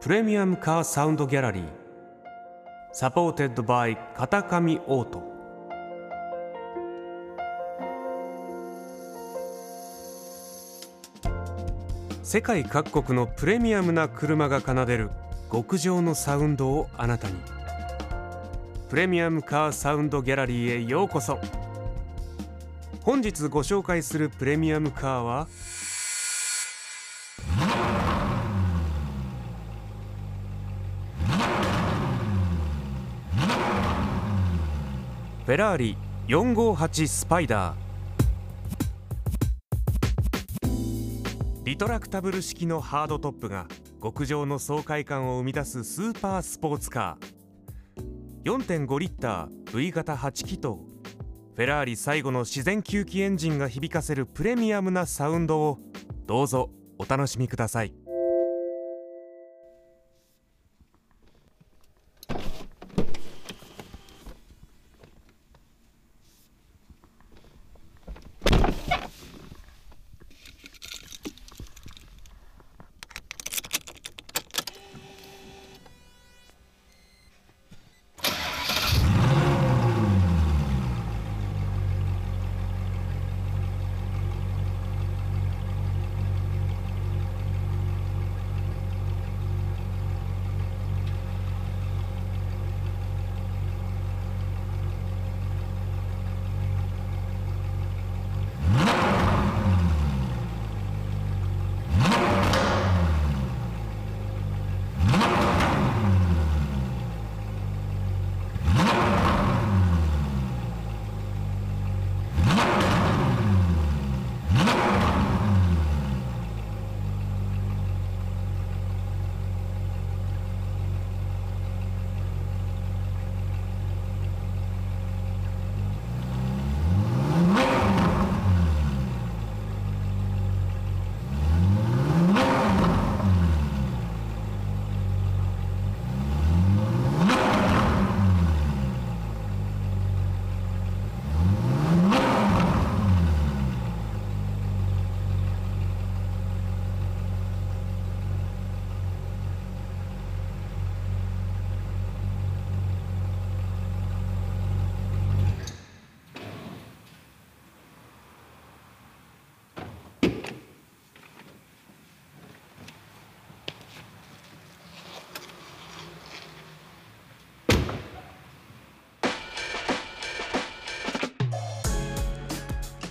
[0.00, 1.64] プレミアムカーサウンドギャラリー
[2.92, 5.22] supported by 片上オート
[12.22, 15.10] 世界各国のプレミアムな車が奏でる
[15.50, 17.34] 極上のサウンドをあなたに
[18.88, 21.40] プレミアムカーサウンドギャラリーへようこそ
[23.02, 25.48] 本日ご紹介するプレミアムカーは
[35.48, 37.74] フェラーリ458スパイダー。
[41.64, 43.66] リトラクタブル式のハードトップが
[44.02, 48.58] 極上の爽快感を生み出すスーパースポーツカー。
[48.58, 50.66] 4.5リッター V 型8気筒。
[50.66, 55.78] フェラーリ最後の自然吸気エンジンが響かせるプレミアムなサウンドを
[56.26, 56.68] どうぞ
[56.98, 57.94] お楽しみください。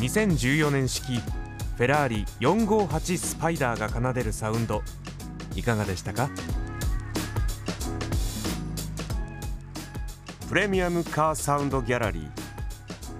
[0.00, 4.82] 2014年式フェラーリ458スパイダーが奏でるサウンド。
[5.54, 6.30] いかがでしたか？
[10.48, 12.28] プレミアムカーサウンドギャラリー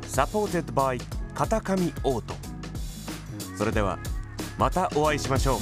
[0.06, 0.98] supported by
[1.34, 2.34] 片上オート。
[3.58, 3.98] それでは
[4.58, 5.58] またお会いしましょう。